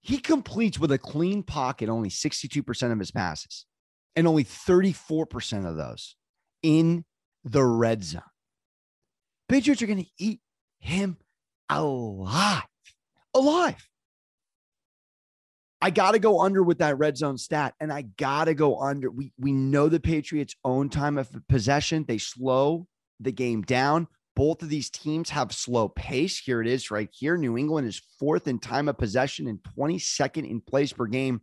He 0.00 0.18
completes 0.18 0.78
with 0.78 0.92
a 0.92 0.98
clean 0.98 1.42
pocket 1.42 1.88
only 1.88 2.10
62% 2.10 2.92
of 2.92 2.98
his 2.98 3.10
passes 3.10 3.66
and 4.14 4.28
only 4.28 4.44
34% 4.44 5.66
of 5.66 5.76
those 5.76 6.16
in 6.62 7.04
the 7.42 7.64
red 7.64 8.04
zone. 8.04 8.22
Patriots 9.48 9.82
are 9.82 9.86
going 9.86 10.04
to 10.04 10.10
eat 10.18 10.40
him 10.78 11.16
alive. 11.68 12.62
Alive. 13.34 13.88
I 15.84 15.90
got 15.90 16.12
to 16.12 16.18
go 16.18 16.40
under 16.40 16.62
with 16.62 16.78
that 16.78 16.96
red 16.96 17.18
zone 17.18 17.36
stat, 17.36 17.74
and 17.78 17.92
I 17.92 18.02
got 18.16 18.46
to 18.46 18.54
go 18.54 18.80
under. 18.80 19.10
We 19.10 19.34
we 19.38 19.52
know 19.52 19.90
the 19.90 20.00
Patriots' 20.00 20.56
own 20.64 20.88
time 20.88 21.18
of 21.18 21.28
possession. 21.46 22.06
They 22.08 22.16
slow 22.16 22.86
the 23.20 23.32
game 23.32 23.60
down. 23.60 24.08
Both 24.34 24.62
of 24.62 24.70
these 24.70 24.88
teams 24.88 25.28
have 25.28 25.52
slow 25.52 25.90
pace. 25.90 26.38
Here 26.38 26.62
it 26.62 26.68
is 26.68 26.90
right 26.90 27.10
here. 27.12 27.36
New 27.36 27.58
England 27.58 27.86
is 27.86 28.00
fourth 28.18 28.48
in 28.48 28.60
time 28.60 28.88
of 28.88 28.96
possession 28.96 29.46
and 29.46 29.58
22nd 29.78 30.48
in 30.50 30.62
plays 30.62 30.94
per 30.94 31.04
game. 31.04 31.42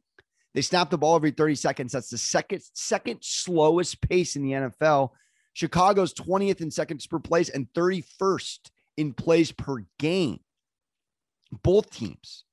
They 0.55 0.63
snap 0.63 0.89
the 0.89 0.97
ball 0.97 1.15
every 1.15 1.29
30 1.29 1.53
seconds. 1.53 1.91
That's 1.91 2.09
the 2.09 2.17
second 2.17 2.63
second 2.73 3.19
slowest 3.21 4.01
pace 4.01 4.35
in 4.35 4.41
the 4.41 4.53
NFL. 4.53 5.11
Chicago's 5.53 6.15
20th 6.15 6.61
in 6.61 6.71
seconds 6.71 7.05
per 7.05 7.19
plays 7.19 7.49
and 7.49 7.67
31st 7.75 8.71
in 8.97 9.13
plays 9.13 9.51
per 9.51 9.85
game. 9.99 10.39
Both 11.61 11.91
teams, 11.91 12.43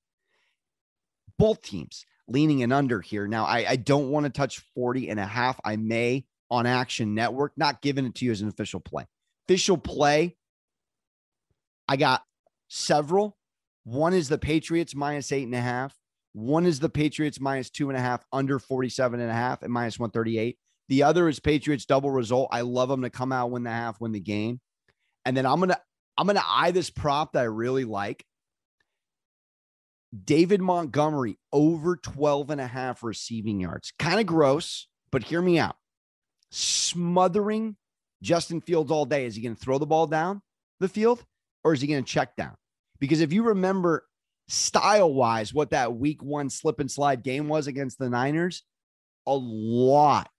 both 1.38 1.62
teams 1.62 2.04
leaning 2.26 2.60
in 2.60 2.72
under 2.72 3.00
here. 3.00 3.26
Now, 3.26 3.44
I, 3.46 3.64
I 3.70 3.76
don't 3.76 4.10
want 4.10 4.24
to 4.24 4.30
touch 4.30 4.60
40 4.74 5.08
and 5.08 5.18
a 5.18 5.26
half. 5.26 5.58
I 5.64 5.76
may 5.76 6.24
on 6.50 6.66
Action 6.66 7.14
Network, 7.14 7.52
not 7.56 7.82
giving 7.82 8.06
it 8.06 8.14
to 8.16 8.24
you 8.24 8.32
as 8.32 8.40
an 8.40 8.48
official 8.48 8.80
play 8.80 9.06
official 9.48 9.78
play, 9.78 10.36
I 11.88 11.96
got 11.96 12.22
several. 12.68 13.38
One 13.84 14.12
is 14.12 14.28
the 14.28 14.38
Patriots 14.38 14.94
minus 14.94 15.32
eight 15.32 15.44
and 15.44 15.54
a 15.54 15.60
half. 15.60 15.96
One 16.34 16.66
is 16.66 16.80
the 16.80 16.90
Patriots 16.90 17.40
minus 17.40 17.70
two 17.70 17.88
and 17.88 17.96
a 17.96 18.00
half, 18.00 18.24
under 18.30 18.58
47 18.58 19.18
and 19.18 19.30
a 19.30 19.34
half 19.34 19.62
at 19.62 19.70
minus 19.70 19.98
138. 19.98 20.58
The 20.90 21.02
other 21.02 21.28
is 21.28 21.40
Patriots 21.40 21.86
double 21.86 22.10
result. 22.10 22.48
I 22.52 22.60
love 22.60 22.90
them 22.90 23.02
to 23.02 23.10
come 23.10 23.32
out, 23.32 23.50
win 23.50 23.62
the 23.62 23.70
half, 23.70 24.00
win 24.00 24.12
the 24.12 24.20
game. 24.20 24.60
And 25.24 25.36
then 25.36 25.46
I'm 25.46 25.60
gonna 25.60 25.80
I'm 26.18 26.26
gonna 26.26 26.44
eye 26.46 26.70
this 26.70 26.90
prop 26.90 27.32
that 27.32 27.40
I 27.40 27.44
really 27.44 27.84
like. 27.84 28.24
David 30.24 30.60
Montgomery 30.60 31.38
over 31.52 31.96
12 31.96 32.50
and 32.50 32.60
a 32.60 32.66
half 32.66 33.02
receiving 33.02 33.60
yards. 33.60 33.92
Kind 33.98 34.20
of 34.20 34.26
gross, 34.26 34.88
but 35.10 35.24
hear 35.24 35.42
me 35.42 35.58
out. 35.58 35.76
Smothering 36.50 37.76
Justin 38.22 38.60
Fields 38.60 38.90
all 38.90 39.04
day. 39.04 39.26
Is 39.26 39.36
he 39.36 39.42
going 39.42 39.54
to 39.54 39.60
throw 39.60 39.78
the 39.78 39.86
ball 39.86 40.06
down 40.06 40.42
the 40.80 40.88
field 40.88 41.24
or 41.64 41.74
is 41.74 41.80
he 41.80 41.86
going 41.86 42.02
to 42.02 42.10
check 42.10 42.36
down? 42.36 42.54
Because 42.98 43.20
if 43.20 43.32
you 43.32 43.42
remember 43.44 44.06
style 44.48 45.12
wise 45.12 45.52
what 45.52 45.70
that 45.70 45.94
week 45.94 46.22
one 46.22 46.48
slip 46.48 46.80
and 46.80 46.90
slide 46.90 47.22
game 47.22 47.48
was 47.48 47.66
against 47.66 47.98
the 47.98 48.08
Niners, 48.08 48.62
a 49.26 49.34
lot, 49.34 50.30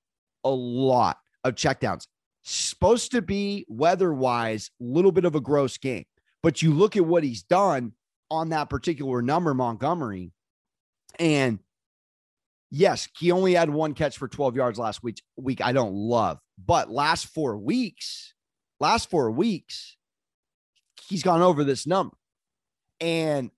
a 0.43 0.49
lot 0.49 1.17
of 1.43 1.55
checkdowns. 1.55 2.07
Supposed 2.43 3.11
to 3.11 3.21
be 3.21 3.65
weather 3.69 4.11
wise, 4.13 4.71
a 4.81 4.83
little 4.83 5.11
bit 5.11 5.25
of 5.25 5.35
a 5.35 5.41
gross 5.41 5.77
game. 5.77 6.05
But 6.41 6.61
you 6.61 6.73
look 6.73 6.97
at 6.97 7.05
what 7.05 7.23
he's 7.23 7.43
done 7.43 7.93
on 8.31 8.49
that 8.49 8.69
particular 8.69 9.21
number, 9.21 9.53
Montgomery, 9.53 10.31
and 11.17 11.59
yes, 12.71 13.07
he 13.17 13.31
only 13.31 13.53
had 13.53 13.69
one 13.69 13.93
catch 13.93 14.17
for 14.17 14.27
12 14.27 14.55
yards 14.55 14.79
last 14.79 15.03
week. 15.03 15.21
Week 15.35 15.61
I 15.61 15.71
don't 15.71 15.93
love, 15.93 16.39
but 16.63 16.91
last 16.91 17.27
four 17.27 17.57
weeks, 17.57 18.33
last 18.79 19.09
four 19.09 19.31
weeks, 19.31 19.97
he's 21.07 21.23
gone 21.23 21.41
over 21.41 21.63
this 21.63 21.87
number. 21.87 22.15
And 23.01 23.51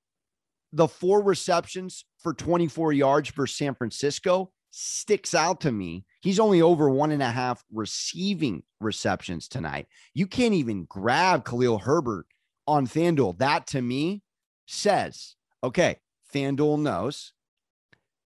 the 0.71 0.87
four 0.87 1.21
receptions 1.21 2.05
for 2.19 2.33
24 2.33 2.93
yards 2.93 3.29
for 3.29 3.47
San 3.47 3.75
Francisco 3.75 4.51
sticks 4.71 5.33
out 5.35 5.61
to 5.61 5.71
me. 5.71 6.05
He's 6.21 6.39
only 6.39 6.61
over 6.61 6.89
one 6.89 7.11
and 7.11 7.21
a 7.21 7.29
half 7.29 7.63
receiving 7.73 8.63
receptions 8.79 9.47
tonight. 9.47 9.87
You 10.13 10.27
can't 10.27 10.53
even 10.53 10.85
grab 10.85 11.43
Khalil 11.43 11.79
Herbert 11.79 12.25
on 12.67 12.87
FanDuel. 12.87 13.39
That 13.39 13.67
to 13.67 13.81
me 13.81 14.21
says, 14.71 15.35
okay, 15.63 15.97
FanDuel 16.33 16.79
knows 16.79 17.33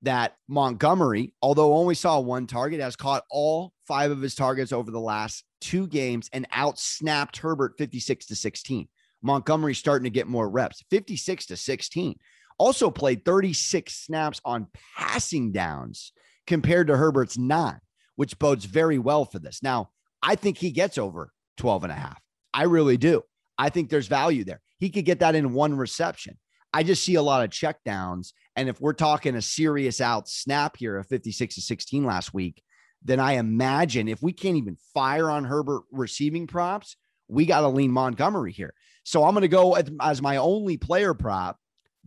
that 0.02 0.37
Montgomery, 0.49 1.35
although 1.42 1.75
only 1.75 1.95
saw 1.95 2.21
one 2.21 2.47
target, 2.47 2.80
has 2.80 2.97
caught 2.97 3.25
all 3.30 3.73
five 3.87 4.11
of 4.11 4.23
his 4.23 4.35
targets 4.35 4.73
over 4.73 4.90
the 4.90 5.00
last 5.00 5.45
two 5.61 5.87
games 5.88 6.30
and 6.33 6.49
outsnapped 6.50 7.38
Herbert 7.38 7.75
56 7.78 8.26
to 8.26 8.37
16. 8.37 8.88
Montgomery's 9.23 9.78
starting 9.78 10.04
to 10.04 10.11
get 10.11 10.28
more 10.28 10.49
reps, 10.49 10.85
56 10.90 11.47
to 11.47 11.57
16. 11.57 12.18
Also 12.59 12.90
played 12.90 13.25
36 13.25 13.92
snaps 13.92 14.40
on 14.45 14.68
passing 14.97 15.50
downs 15.50 16.12
compared 16.47 16.87
to 16.87 16.97
Herbert's 16.97 17.37
nine, 17.37 17.80
which 18.16 18.38
bodes 18.38 18.64
very 18.64 18.99
well 18.99 19.25
for 19.25 19.38
this. 19.40 19.62
Now, 19.62 19.90
I 20.23 20.37
think 20.37 20.59
he 20.59 20.71
gets 20.71 20.99
over 20.99 21.33
12 21.57 21.85
and 21.85 21.92
a 21.92 21.97
half. 21.97 22.21
I 22.54 22.64
really 22.64 22.97
do. 22.97 23.23
I 23.57 23.71
think 23.71 23.90
there's 23.90 24.07
value 24.07 24.45
there. 24.45 24.61
He 24.78 24.90
could 24.90 25.04
get 25.04 25.20
that 25.20 25.35
in 25.35 25.52
one 25.52 25.75
reception. 25.75 26.38
I 26.73 26.82
just 26.82 27.04
see 27.04 27.14
a 27.14 27.23
lot 27.23 27.44
of 27.44 27.50
checkdowns. 27.50 28.32
And 28.56 28.68
if 28.68 28.80
we're 28.80 28.92
talking 28.92 29.35
a 29.37 29.42
serious 29.42 30.00
out 30.00 30.28
snap 30.28 30.76
here 30.76 30.97
of 30.99 31.06
56 31.06 31.54
to 31.54 31.61
16 31.61 32.04
last 32.04 32.35
week, 32.35 32.62
then 33.02 33.20
I 33.20 33.32
imagine 33.32 34.08
if 34.08 34.23
we 34.23 34.32
can't 34.32 34.56
even 34.56 34.76
fire 34.94 35.30
on 35.30 35.44
Herbert 35.44 35.82
receiving 35.92 36.47
props, 36.47 36.97
we 37.28 37.47
got 37.47 37.61
to 37.61 37.68
lean 37.68 37.90
Montgomery 37.90 38.52
here. 38.52 38.75
So 39.04 39.25
I'm 39.25 39.35
going 39.35 39.42
to 39.42 39.49
go 39.49 39.76
as, 40.00 40.20
my 40.20 40.37
only 40.37 40.76
player 40.76 41.14
prop, 41.14 41.58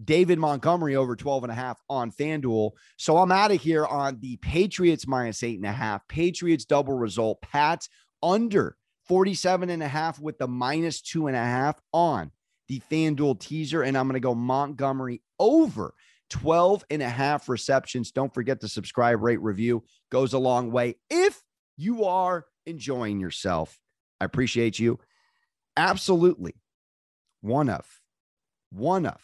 David 0.04 0.40
Montgomery 0.40 0.96
over 0.96 1.16
12 1.16 1.44
and 1.44 1.52
a 1.52 1.56
half 1.56 1.80
on 1.90 2.12
FanDuel. 2.12 2.72
So 2.98 3.18
I'm 3.18 3.32
out 3.32 3.52
of 3.52 3.62
here 3.62 3.86
on 3.86 4.20
the 4.20 4.38
Patriots 4.38 5.08
minus 5.08 5.44
eight 5.44 5.58
and 5.58 5.66
a 5.66 5.72
half, 5.72 6.08
Patriots 6.08 6.66
double 6.66 6.98
result, 6.98 7.42
Pats 7.42 7.88
under 8.22 8.76
47 9.08 9.70
and 9.70 9.84
a 9.84 9.88
half 9.88 10.20
with 10.20 10.38
the 10.38 10.48
minus 10.48 11.02
two 11.02 11.28
and 11.28 11.36
a 11.36 11.40
half 11.40 11.80
on 11.94 12.32
the 12.72 12.82
FanDuel 12.90 13.38
teaser. 13.38 13.84
And 13.84 13.98
I'm 13.98 14.08
going 14.08 14.14
to 14.14 14.22
go 14.22 14.34
Montgomery 14.34 15.22
over 15.38 15.94
12 16.30 16.86
and 16.90 17.02
a 17.02 17.10
half 17.10 17.50
receptions. 17.50 18.12
Don't 18.12 18.34
forget 18.34 18.62
to 18.62 18.70
subscribe, 18.70 19.22
rate, 19.22 19.42
review 19.42 19.84
goes 20.10 20.32
a 20.32 20.40
long 20.40 20.72
way. 20.72 20.96
If 21.10 21.44
you 21.76 22.06
are 22.06 22.46
enjoying 22.66 23.20
yourself, 23.20 23.78
I 24.22 24.26
appreciate 24.26 24.80
you. 24.80 25.00
Absolutely. 25.76 26.56
One 27.42 27.70
of, 27.70 27.86
one 28.72 29.06
of 29.06 29.22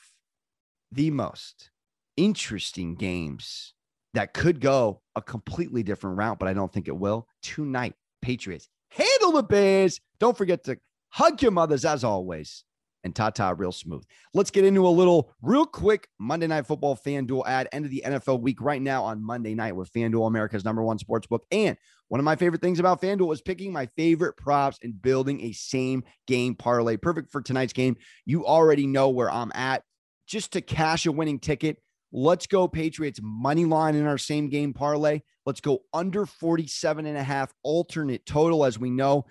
the 0.91 1.09
most 1.09 1.71
interesting 2.17 2.95
games 2.95 3.73
that 4.13 4.33
could 4.33 4.59
go 4.59 5.01
a 5.15 5.21
completely 5.21 5.83
different 5.83 6.17
route, 6.17 6.37
but 6.37 6.49
I 6.49 6.53
don't 6.53 6.73
think 6.73 6.89
it 6.89 6.97
will. 6.97 7.29
Tonight, 7.41 7.93
Patriots 8.21 8.67
handle 8.89 9.31
the 9.31 9.43
Bears. 9.43 10.01
Don't 10.19 10.37
forget 10.37 10.65
to 10.65 10.79
hug 11.11 11.41
your 11.41 11.51
mothers 11.51 11.85
as 11.85 12.03
always 12.03 12.65
and 13.03 13.15
Tata 13.15 13.53
real 13.55 13.71
smooth. 13.71 14.03
Let's 14.33 14.51
get 14.51 14.65
into 14.65 14.87
a 14.87 14.89
little 14.89 15.33
real 15.41 15.65
quick 15.65 16.07
Monday 16.19 16.47
Night 16.47 16.65
Football 16.65 16.97
FanDuel 16.97 17.45
ad. 17.45 17.69
End 17.71 17.85
of 17.85 17.91
the 17.91 18.03
NFL 18.05 18.41
week 18.41 18.61
right 18.61 18.81
now 18.81 19.03
on 19.03 19.23
Monday 19.23 19.55
night 19.55 19.75
with 19.75 19.91
FanDuel, 19.91 20.27
America's 20.27 20.65
number 20.65 20.83
one 20.83 20.99
sports 20.99 21.27
book. 21.27 21.45
And 21.51 21.77
one 22.09 22.19
of 22.19 22.25
my 22.25 22.35
favorite 22.35 22.61
things 22.61 22.79
about 22.79 23.01
FanDuel 23.01 23.33
is 23.33 23.41
picking 23.41 23.71
my 23.71 23.87
favorite 23.97 24.37
props 24.37 24.79
and 24.81 25.01
building 25.01 25.41
a 25.41 25.51
same 25.51 26.03
game 26.25 26.55
parlay. 26.55 26.97
Perfect 26.97 27.31
for 27.31 27.41
tonight's 27.41 27.73
game. 27.73 27.97
You 28.25 28.45
already 28.45 28.87
know 28.87 29.09
where 29.09 29.31
I'm 29.31 29.51
at. 29.53 29.83
Just 30.27 30.53
to 30.53 30.61
cash 30.61 31.05
a 31.05 31.11
winning 31.11 31.39
ticket, 31.39 31.77
let's 32.11 32.47
go 32.47 32.67
Patriots 32.67 33.19
money 33.23 33.65
line 33.65 33.95
in 33.95 34.05
our 34.05 34.17
same 34.17 34.49
game 34.49 34.73
parlay. 34.73 35.21
Let's 35.45 35.61
go 35.61 35.83
under 35.93 36.25
47 36.25 37.05
and 37.05 37.17
a 37.17 37.23
half 37.23 37.53
alternate 37.63 38.25
total. 38.25 38.65
As 38.65 38.77
we 38.77 38.89
know, 38.89 39.25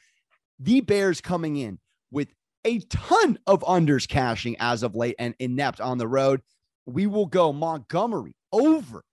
the 0.59 0.81
Bears 0.81 1.21
coming 1.21 1.57
in 1.57 1.79
a 2.67 2.81
ton 2.81 3.39
of 3.47 3.61
unders 3.61 4.09
cashing 4.09 4.57
as 4.59 4.83
of 4.83 4.97
late 4.97 5.15
and 5.19 5.35
inept 5.39 5.81
on 5.81 5.99
the 5.99 6.09
road. 6.09 6.43
We 6.85 7.07
will 7.07 7.27
go 7.27 7.53
Montgomery 7.53 8.35
over, 8.53 9.05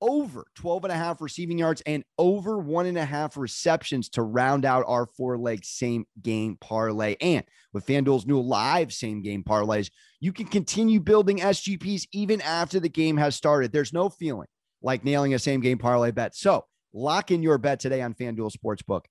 over 0.00 0.44
12 0.54 0.84
and 0.84 0.92
a 0.92 0.96
half 0.96 1.20
receiving 1.20 1.58
yards 1.58 1.82
and 1.84 2.04
over 2.16 2.58
one 2.58 2.86
and 2.86 2.96
a 2.96 3.04
half 3.04 3.36
receptions 3.36 4.08
to 4.10 4.22
round 4.22 4.64
out 4.64 4.84
our 4.86 5.06
four 5.06 5.36
leg 5.36 5.64
same 5.64 6.04
game 6.22 6.56
parlay. 6.60 7.16
And 7.20 7.44
with 7.72 7.86
FanDuel's 7.86 8.26
new 8.26 8.40
live 8.40 8.92
same 8.92 9.20
game 9.20 9.42
parlays, 9.42 9.90
you 10.20 10.32
can 10.32 10.46
continue 10.46 11.00
building 11.00 11.38
SGPs 11.38 12.06
even 12.12 12.40
after 12.40 12.78
the 12.78 12.88
game 12.88 13.16
has 13.16 13.34
started. 13.34 13.72
There's 13.72 13.92
no 13.92 14.10
feeling 14.10 14.48
like 14.80 15.04
nailing 15.04 15.34
a 15.34 15.40
same 15.40 15.60
game 15.60 15.78
parlay 15.78 16.12
bet. 16.12 16.36
So 16.36 16.66
lock 16.92 17.32
in 17.32 17.42
your 17.42 17.58
bet 17.58 17.80
today 17.80 18.00
on 18.00 18.14
FanDuel 18.14 18.52
Sportsbook. 18.52 19.06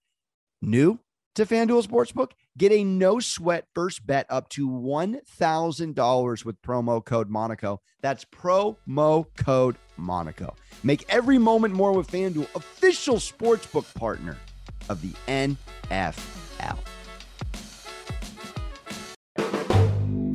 New 0.62 0.99
to 1.36 1.46
FanDuel 1.46 1.86
Sportsbook, 1.86 2.32
get 2.58 2.72
a 2.72 2.84
no 2.84 3.20
sweat 3.20 3.65
first 3.74 4.06
bet 4.06 4.26
up 4.30 4.50
to 4.50 4.67
$1,000 4.67 6.46
with 6.46 6.62
promo 6.62 7.04
code 7.04 7.30
Monaco. 7.30 7.82
That's 8.02 8.26
promo 8.26 9.26
code 9.38 9.78
Monaco. 9.98 10.56
Make 10.84 11.06
every 11.10 11.38
moment 11.38 11.74
more 11.74 11.94
with 11.94 12.08
FanDuel, 12.08 12.48
official 12.56 13.15
sportsbook 13.15 13.94
partner 13.94 14.38
of 14.89 15.02
the 15.02 15.13
NFL. 15.28 16.78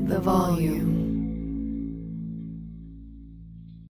The 0.09 0.21
volume. 0.21 1.06